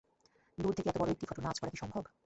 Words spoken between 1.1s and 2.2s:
একটি ঘটনা আঁচ করা কি সম্ভব?